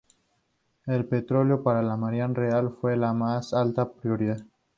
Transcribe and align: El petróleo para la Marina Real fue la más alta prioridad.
El 0.87 1.05
petróleo 1.05 1.61
para 1.61 1.83
la 1.83 1.95
Marina 1.95 2.25
Real 2.29 2.75
fue 2.81 2.97
la 2.97 3.13
más 3.13 3.53
alta 3.53 3.87
prioridad. 3.87 4.43